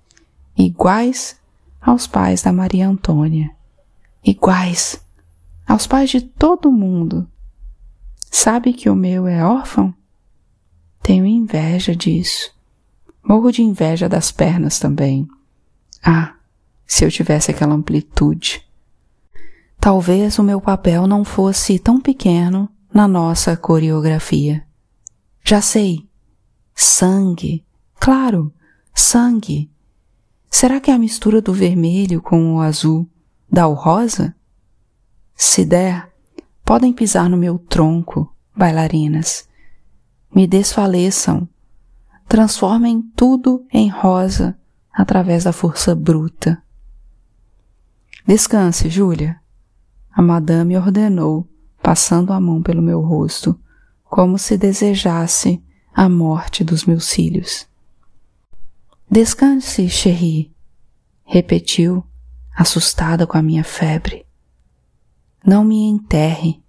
iguais 0.56 1.36
aos 1.82 2.06
pais 2.06 2.40
da 2.40 2.52
Maria 2.52 2.88
Antônia, 2.88 3.50
iguais 4.24 5.04
aos 5.66 5.86
pais 5.86 6.10
de 6.10 6.20
todo 6.20 6.72
mundo. 6.72 7.28
Sabe 8.30 8.72
que 8.72 8.90
o 8.90 8.96
meu 8.96 9.26
é 9.26 9.44
órfão? 9.44 9.94
Tenho 11.02 11.26
inveja 11.26 11.94
disso. 11.94 12.52
Morro 13.22 13.50
de 13.50 13.62
inveja 13.62 14.08
das 14.08 14.32
pernas 14.32 14.78
também. 14.78 15.28
Ah, 16.02 16.34
se 16.86 17.04
eu 17.04 17.10
tivesse 17.10 17.50
aquela 17.50 17.74
amplitude. 17.74 18.66
Talvez 19.78 20.38
o 20.38 20.42
meu 20.42 20.60
papel 20.60 21.06
não 21.06 21.24
fosse 21.24 21.78
tão 21.78 22.00
pequeno 22.00 22.68
na 22.92 23.06
nossa 23.06 23.56
coreografia. 23.56 24.64
Já 25.44 25.60
sei. 25.60 26.08
Sangue. 26.74 27.64
Claro, 28.00 28.52
sangue. 28.94 29.70
Será 30.50 30.80
que 30.80 30.90
a 30.90 30.98
mistura 30.98 31.42
do 31.42 31.52
vermelho 31.52 32.22
com 32.22 32.54
o 32.54 32.60
azul 32.60 33.08
dá 33.54 33.66
o 33.66 33.74
rosa? 33.74 34.34
Se 35.34 35.64
der, 35.64 36.12
podem 36.64 36.92
pisar 36.92 37.30
no 37.30 37.36
meu 37.36 37.58
tronco, 37.58 38.34
bailarinas 38.54 39.48
me 40.34 40.48
desfaleçam, 40.48 41.48
transformem 42.26 43.00
tudo 43.14 43.64
em 43.72 43.88
rosa 43.88 44.58
através 44.92 45.44
da 45.44 45.52
força 45.52 45.94
bruta. 45.94 46.60
Descanse, 48.26 48.88
Júlia. 48.88 49.40
A 50.10 50.20
madame 50.20 50.76
ordenou, 50.76 51.48
passando 51.80 52.32
a 52.32 52.40
mão 52.40 52.62
pelo 52.62 52.82
meu 52.82 53.00
rosto, 53.00 53.58
como 54.04 54.38
se 54.38 54.56
desejasse 54.56 55.62
a 55.92 56.08
morte 56.08 56.64
dos 56.64 56.84
meus 56.84 57.10
filhos. 57.10 57.68
Descanse, 59.08 59.88
Chéri, 59.88 60.52
repetiu, 61.24 62.04
assustada 62.56 63.26
com 63.26 63.36
a 63.36 63.42
minha 63.42 63.64
febre. 63.64 64.26
Não 65.44 65.64
me 65.64 65.88
enterre, 65.88 66.62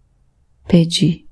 pedi. 0.67 1.26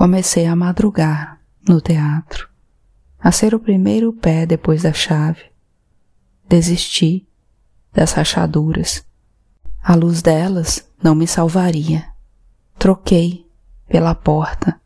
comecei 0.00 0.46
a 0.46 0.56
madrugar 0.56 1.38
no 1.68 1.78
teatro, 1.78 2.48
a 3.18 3.30
ser 3.30 3.54
o 3.54 3.60
primeiro 3.60 4.14
pé 4.14 4.46
depois 4.46 4.82
da 4.82 4.94
chave. 4.94 5.42
Desisti 6.48 7.28
das 7.92 8.12
rachaduras. 8.12 9.04
A 9.82 9.94
luz 9.94 10.22
delas 10.22 10.88
não 11.02 11.14
me 11.14 11.26
salvaria. 11.26 12.06
Troquei 12.78 13.46
pela 13.88 14.14
porta. 14.14 14.80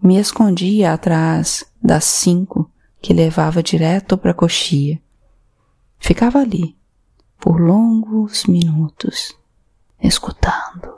Me 0.00 0.16
escondia 0.16 0.92
atrás 0.92 1.64
das 1.82 2.04
cinco 2.04 2.70
que 3.02 3.12
levava 3.12 3.60
direto 3.64 4.16
para 4.16 4.30
a 4.30 4.34
coxia. 4.34 5.02
Ficava 5.98 6.40
ali 6.40 6.76
por 7.38 7.60
longos 7.60 8.46
minutos, 8.46 9.36
escutando 10.00 10.96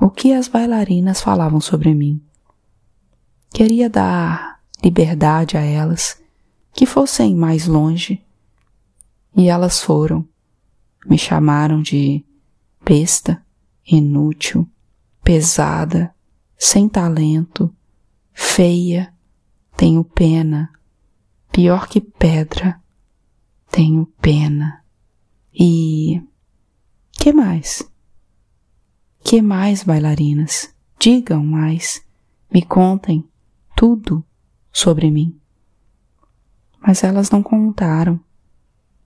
o 0.00 0.10
que 0.10 0.32
as 0.32 0.48
bailarinas 0.48 1.20
falavam 1.20 1.60
sobre 1.60 1.94
mim. 1.94 2.20
Queria 3.50 3.88
dar 3.88 4.60
liberdade 4.82 5.56
a 5.56 5.60
elas, 5.60 6.20
que 6.72 6.84
fossem 6.84 7.36
mais 7.36 7.68
longe. 7.68 8.20
E 9.36 9.48
elas 9.48 9.80
foram. 9.80 10.28
Me 11.06 11.16
chamaram 11.16 11.80
de 11.80 12.24
besta, 12.84 13.40
inútil, 13.86 14.68
pesada, 15.22 16.12
sem 16.58 16.88
talento, 16.88 17.72
feia, 18.32 19.14
tenho 19.76 20.02
pena, 20.02 20.68
pior 21.52 21.86
que 21.86 22.00
pedra, 22.00 22.81
tenho 23.72 24.06
pena. 24.20 24.84
E 25.52 26.22
que 27.12 27.32
mais? 27.32 27.82
Que 29.24 29.40
mais, 29.40 29.82
bailarinas? 29.82 30.72
Digam 30.98 31.44
mais, 31.44 32.04
me 32.52 32.62
contem 32.62 33.26
tudo 33.74 34.24
sobre 34.70 35.10
mim. 35.10 35.40
Mas 36.80 37.02
elas 37.02 37.30
não 37.30 37.42
contaram. 37.42 38.20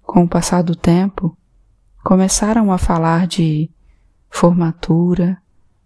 Com 0.02 0.24
o 0.24 0.28
passar 0.28 0.62
do 0.62 0.74
tempo, 0.74 1.36
começaram 2.04 2.72
a 2.72 2.78
falar 2.78 3.26
de 3.26 3.70
formatura, 4.30 5.40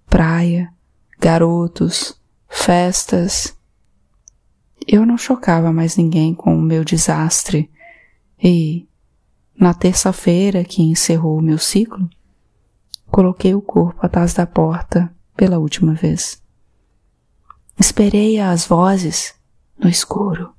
praia, 0.07 0.73
garotos, 1.19 2.21
festas. 2.49 3.57
Eu 4.87 5.07
não 5.07 5.17
chocava 5.17 5.73
mais 5.73 5.97
ninguém 5.97 6.35
com 6.35 6.57
o 6.57 6.63
meu 6.63 6.85
desastre 6.85 7.71
e, 8.43 8.89
na 9.59 9.75
terça-feira 9.75 10.65
que 10.65 10.83
encerrou 10.83 11.39
o 11.39 11.43
meu 11.43 11.59
ciclo, 11.59 12.09
Coloquei 13.11 13.55
o 13.55 13.61
corpo 13.61 14.07
atrás 14.07 14.33
da 14.35 14.47
porta 14.47 15.13
pela 15.37 15.59
última 15.59 15.95
vez. 15.95 16.41
Esperei 17.79 18.39
as 18.39 18.67
vozes 18.67 19.35
no 19.77 19.89
escuro. 19.89 20.55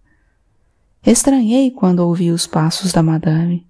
Estranhei 1.05 1.71
quando 1.71 1.99
ouvi 1.99 2.29
os 2.29 2.45
passos 2.45 2.91
da 2.91 3.01
madame, 3.01 3.65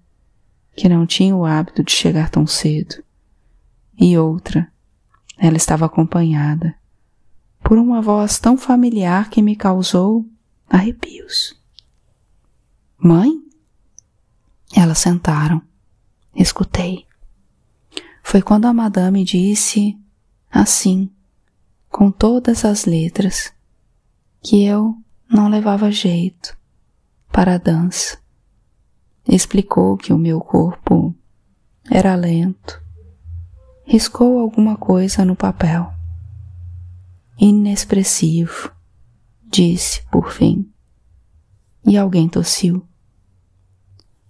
que 0.74 0.88
não 0.88 1.06
tinha 1.06 1.34
o 1.36 1.44
hábito 1.44 1.84
de 1.84 1.92
chegar 1.92 2.28
tão 2.28 2.46
cedo. 2.46 3.02
E 3.98 4.18
outra, 4.18 4.70
ela 5.38 5.56
estava 5.56 5.86
acompanhada 5.86 6.74
por 7.62 7.78
uma 7.78 8.02
voz 8.02 8.38
tão 8.40 8.56
familiar 8.56 9.30
que 9.30 9.40
me 9.40 9.54
causou 9.54 10.26
arrepios. 10.68 11.56
Mãe? 12.98 13.41
Elas 14.74 14.98
sentaram. 14.98 15.62
Escutei. 16.34 17.06
Foi 18.22 18.40
quando 18.40 18.66
a 18.66 18.72
madame 18.72 19.24
disse, 19.24 19.98
assim, 20.50 21.10
com 21.90 22.10
todas 22.10 22.64
as 22.64 22.86
letras, 22.86 23.52
que 24.40 24.64
eu 24.64 24.96
não 25.28 25.48
levava 25.48 25.90
jeito 25.90 26.56
para 27.30 27.54
a 27.54 27.58
dança. 27.58 28.18
Explicou 29.28 29.96
que 29.96 30.12
o 30.12 30.18
meu 30.18 30.40
corpo 30.40 31.14
era 31.90 32.14
lento. 32.14 32.82
Riscou 33.84 34.38
alguma 34.38 34.76
coisa 34.76 35.24
no 35.24 35.36
papel. 35.36 35.92
Inexpressivo, 37.38 38.72
disse, 39.42 40.02
por 40.10 40.30
fim. 40.30 40.70
E 41.84 41.96
alguém 41.96 42.28
tossiu. 42.28 42.86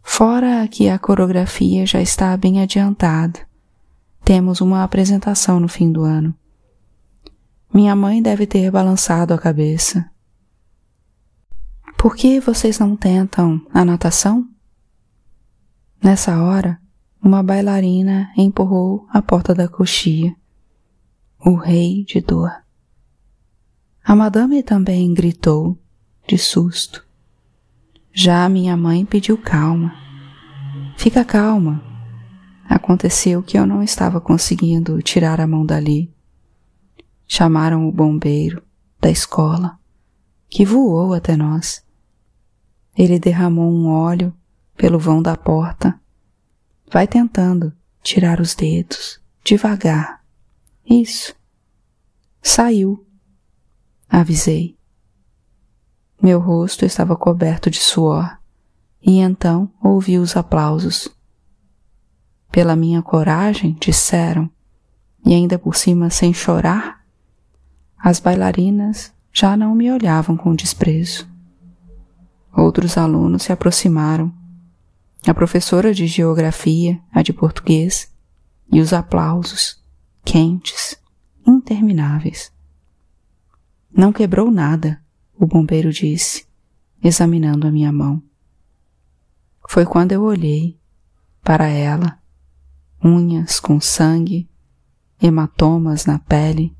Fora 0.03 0.67
que 0.69 0.88
a 0.88 0.99
coreografia 0.99 1.87
já 1.87 2.01
está 2.01 2.37
bem 2.37 2.61
adiantada, 2.61 3.41
temos 4.25 4.61
uma 4.61 4.83
apresentação 4.83 5.59
no 5.59 5.69
fim 5.69 5.91
do 5.91 6.03
ano. 6.03 6.35
Minha 7.73 7.97
mãe 7.97 8.21
deve 8.21 8.47
ter 8.47 8.71
balançado 8.71 9.33
a 9.33 9.38
cabeça. 9.38 10.11
Por 11.97 12.15
que 12.17 12.41
vocês 12.41 12.79
não 12.79 12.97
tentam 12.97 13.65
a 13.73 13.85
natação? 13.85 14.47
Nessa 16.03 16.43
hora, 16.43 16.81
uma 17.23 17.43
bailarina 17.43 18.33
empurrou 18.37 19.07
a 19.09 19.23
porta 19.23 19.55
da 19.55 19.69
coxia. 19.69 20.35
O 21.38 21.55
rei 21.55 22.05
de 22.05 22.21
dor. 22.21 22.53
A 24.05 24.17
madame 24.17 24.62
também 24.62 25.15
gritou, 25.15 25.79
de 26.27 26.37
susto. 26.37 27.07
Já 28.14 28.46
minha 28.46 28.77
mãe 28.77 29.07
pediu 29.07 29.38
calma. 29.38 29.94
Fica 30.98 31.25
calma. 31.25 31.83
Aconteceu 32.68 33.42
que 33.42 33.59
eu 33.59 33.66
não 33.66 33.83
estava 33.83 34.20
conseguindo 34.20 35.01
tirar 35.01 35.40
a 35.40 35.46
mão 35.46 35.64
dali. 35.64 36.12
Chamaram 37.27 37.88
o 37.88 37.92
bombeiro 37.92 38.62
da 39.01 39.11
escola, 39.11 39.79
que 40.48 40.64
voou 40.64 41.14
até 41.14 41.37
nós. 41.37 41.83
Ele 42.96 43.18
derramou 43.18 43.72
um 43.72 43.88
óleo 43.88 44.35
pelo 44.77 44.98
vão 44.98 45.22
da 45.22 45.35
porta. 45.35 45.98
Vai 46.90 47.07
tentando 47.07 47.72
tirar 48.03 48.40
os 48.40 48.55
dedos, 48.55 49.18
devagar. 49.42 50.22
Isso. 50.85 51.35
Saiu. 52.42 53.07
Avisei. 54.07 54.77
Meu 56.22 56.38
rosto 56.38 56.85
estava 56.85 57.16
coberto 57.16 57.68
de 57.68 57.80
suor, 57.80 58.38
e 59.04 59.18
então 59.18 59.68
ouvi 59.82 60.18
os 60.18 60.37
aplausos. 60.37 61.08
Pela 62.52 62.76
minha 62.76 63.02
coragem, 63.02 63.76
disseram, 63.80 64.48
e 65.26 65.35
ainda 65.35 65.58
por 65.58 65.74
cima 65.74 66.11
sem 66.11 66.32
chorar, 66.32 67.04
as 67.98 68.20
bailarinas 68.20 69.12
já 69.32 69.56
não 69.56 69.74
me 69.74 69.90
olhavam 69.90 70.37
com 70.37 70.54
desprezo. 70.54 71.28
Outros 72.56 72.96
alunos 72.96 73.42
se 73.42 73.52
aproximaram. 73.52 74.32
A 75.26 75.35
professora 75.35 75.92
de 75.92 76.06
geografia, 76.06 77.00
a 77.11 77.22
de 77.22 77.32
português, 77.32 78.12
e 78.70 78.80
os 78.80 78.92
aplausos, 78.92 79.82
quentes, 80.24 80.96
intermináveis. 81.44 82.52
Não 83.92 84.12
quebrou 84.12 84.50
nada, 84.50 85.02
o 85.38 85.47
bombeiro 85.47 85.92
disse, 85.92 86.47
examinando 87.03 87.66
a 87.66 87.71
minha 87.71 87.92
mão. 87.92 88.23
Foi 89.68 89.85
quando 89.85 90.12
eu 90.12 90.23
olhei 90.23 90.79
para 91.42 91.66
ela, 91.66 92.18
unhas 93.03 93.59
com 93.59 93.81
sangue, 93.81 94.49
hematomas 95.21 96.07
na 96.07 96.18
pele. 96.18 96.77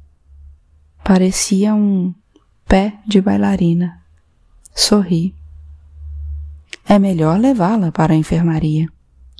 Parecia 1.03 1.75
um 1.75 2.15
pé 2.67 2.99
de 3.07 3.21
bailarina. 3.21 4.03
Sorri. 4.75 5.35
É 6.85 6.99
melhor 6.99 7.39
levá-la 7.39 7.93
para 7.93 8.13
a 8.13 8.17
enfermaria, 8.17 8.89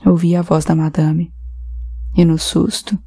ouvi 0.05 0.37
a 0.37 0.43
voz 0.43 0.65
da 0.65 0.75
madame. 0.75 1.33
E 2.17 2.25
no 2.25 2.39
susto, 2.39 2.99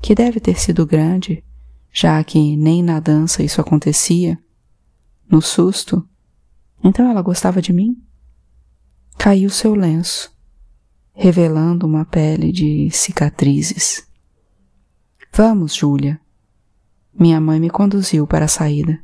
que 0.00 0.14
deve 0.14 0.40
ter 0.40 0.58
sido 0.58 0.86
grande, 0.86 1.44
já 1.92 2.22
que 2.24 2.56
nem 2.56 2.82
na 2.82 3.00
dança 3.00 3.42
isso 3.42 3.60
acontecia, 3.60 4.38
no 5.30 5.40
susto. 5.40 6.06
Então 6.82 7.08
ela 7.08 7.22
gostava 7.22 7.62
de 7.62 7.72
mim? 7.72 8.02
Caiu 9.16 9.50
seu 9.50 9.74
lenço, 9.74 10.34
revelando 11.12 11.86
uma 11.86 12.04
pele 12.04 12.50
de 12.50 12.90
cicatrizes. 12.90 14.08
Vamos, 15.32 15.74
Júlia. 15.74 16.20
Minha 17.12 17.40
mãe 17.40 17.60
me 17.60 17.70
conduziu 17.70 18.26
para 18.26 18.46
a 18.46 18.48
saída. 18.48 19.00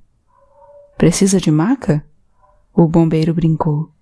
Precisa 0.96 1.38
de 1.38 1.50
maca? 1.50 2.04
O 2.74 2.88
bombeiro 2.88 3.32
brincou. 3.34 3.92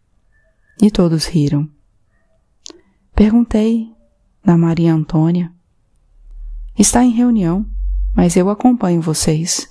E 0.81 0.91
todos 0.91 1.27
riram. 1.27 1.69
Perguntei 3.15 3.93
da 4.45 4.57
Maria 4.57 4.93
Antônia. 4.95 5.53
Está 6.79 7.05
em 7.05 7.11
reunião, 7.11 7.67
mas 8.15 8.37
eu 8.37 8.49
acompanho 8.49 9.01
vocês. 9.01 9.69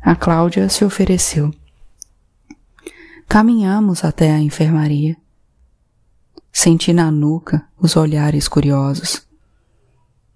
A 0.00 0.14
Cláudia 0.14 0.68
se 0.68 0.84
ofereceu. 0.84 1.52
Caminhamos 3.34 4.04
até 4.04 4.30
a 4.30 4.38
enfermaria. 4.38 5.16
Senti 6.52 6.92
na 6.92 7.10
nuca 7.10 7.68
os 7.76 7.96
olhares 7.96 8.46
curiosos. 8.46 9.26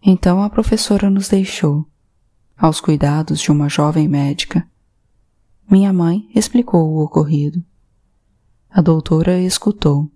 Então 0.02 0.42
a 0.42 0.50
professora 0.50 1.08
nos 1.08 1.28
deixou, 1.28 1.88
aos 2.56 2.80
cuidados 2.80 3.38
de 3.38 3.52
uma 3.52 3.68
jovem 3.68 4.08
médica. 4.08 4.68
Minha 5.70 5.92
mãe 5.92 6.28
explicou 6.34 6.90
o 6.90 7.04
ocorrido. 7.04 7.64
A 8.68 8.80
doutora 8.80 9.40
escutou, 9.42 10.10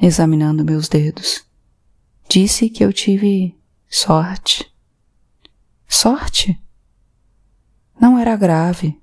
examinando 0.00 0.64
meus 0.64 0.88
dedos. 0.88 1.44
Disse 2.28 2.70
que 2.70 2.84
eu 2.84 2.92
tive 2.92 3.58
sorte. 3.88 4.72
Sorte? 5.88 6.56
Não 8.00 8.16
era 8.16 8.36
grave. 8.36 8.96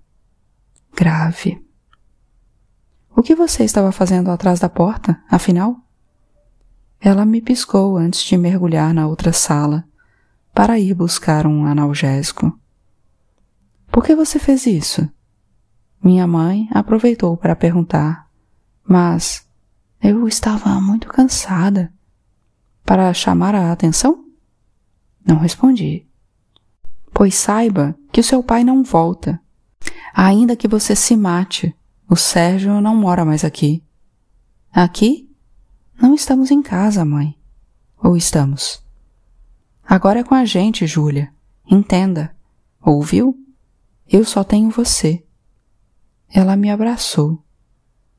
Grave. 0.96 1.62
O 3.15 3.21
que 3.21 3.36
você 3.36 3.63
estava 3.63 3.91
fazendo 3.91 4.32
atrás 4.32 4.60
da 4.60 4.67
porta, 4.67 5.21
afinal? 5.30 5.78
Ela 6.99 7.26
me 7.26 7.41
piscou 7.41 7.95
antes 7.95 8.23
de 8.23 8.36
mergulhar 8.38 8.91
na 8.93 9.08
outra 9.08 9.32
sala 9.32 9.84
para 10.54 10.80
ir 10.80 10.95
buscar 10.95 11.45
um 11.45 11.65
analgésico. 11.65 12.58
Por 13.91 14.04
que 14.04 14.15
você 14.15 14.39
fez 14.39 14.65
isso? 14.65 15.08
Minha 16.04 16.26
mãe 16.26 16.67
aproveitou 16.71 17.38
para 17.38 17.56
perguntar, 17.56 18.28
mas 18.84 19.47
eu 20.02 20.28
estava 20.28 20.69
muito 20.82 21.08
cansada. 21.08 21.93
Para 22.84 23.13
chamar 23.13 23.54
a 23.54 23.71
atenção? 23.71 24.26
Não 25.26 25.38
respondi. 25.38 26.06
Pois 27.13 27.36
saiba 27.36 27.95
que 28.12 28.23
seu 28.23 28.41
pai 28.43 28.63
não 28.63 28.84
volta, 28.84 29.39
ainda 30.13 30.56
que 30.56 30.67
você 30.67 30.95
se 30.95 31.15
mate 31.15 31.73
o 32.13 32.15
Sérgio 32.15 32.80
não 32.80 32.95
mora 32.95 33.26
mais 33.26 33.43
aqui. 33.43 33.84
Aqui? 34.71 35.28
Não 35.99 36.13
estamos 36.13 36.52
em 36.52 36.62
casa, 36.62 37.04
mãe. 37.04 37.36
Ou 37.97 38.15
estamos? 38.15 38.86
Agora 39.84 40.19
é 40.19 40.23
com 40.23 40.36
a 40.36 40.45
gente, 40.45 40.86
Júlia. 40.86 41.34
Entenda. 41.65 42.36
Ouviu? 42.80 43.36
Eu 44.08 44.23
só 44.23 44.43
tenho 44.43 44.69
você. 44.69 45.26
Ela 46.30 46.56
me 46.56 46.69
abraçou. 46.69 47.43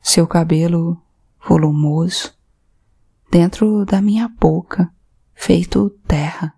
Seu 0.02 0.26
cabelo 0.26 1.00
volumoso 1.48 2.35
dentro 3.30 3.85
da 3.85 4.02
minha 4.02 4.26
boca, 4.26 4.92
feito 5.35 5.88
terra. 6.09 6.52